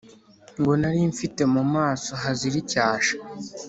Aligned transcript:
ngo 0.59 0.71
nari 0.81 0.99
mfite 1.13 1.41
mu 1.53 1.63
maso 1.73 2.09
hazira 2.21 2.55
icyasha, 2.63 3.13